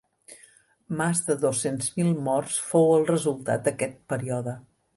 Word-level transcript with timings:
Mas 1.01 1.19
de 1.27 1.35
dos-cents 1.43 1.91
mil 1.99 2.09
morts 2.29 2.57
fou 2.71 2.89
el 2.97 3.07
resultat 3.13 3.69
d'aquest 3.69 4.05
període. 4.15 4.59